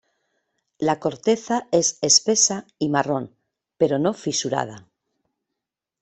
La 0.79 0.99
corteza 0.99 1.67
es 1.71 1.99
espesa 2.01 2.65
y 2.79 2.89
marrón, 2.89 3.35
pero 3.77 3.99
no 3.99 4.15
fisurada. 4.15 4.87